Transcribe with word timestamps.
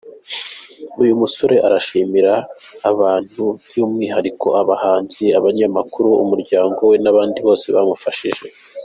Uyu 1.01 1.13
musore 1.21 1.55
arashimira 1.67 2.33
abantu 2.91 3.43
by’umwihariko 3.65 4.47
abahanzi, 4.61 5.23
abanyamakuru, 5.39 6.09
umuryango 6.23 6.79
we 6.89 6.95
n’abandi 7.03 7.39
bose 7.47 7.65
bamufashije. 7.75 8.47